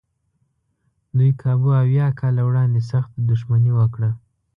دوی 1.17 1.31
کابو 1.41 1.69
اویا 1.83 2.07
کاله 2.19 2.41
وړاندې 2.45 2.81
سخته 2.91 3.19
دښمني 3.31 3.71
وکړه. 3.79 4.09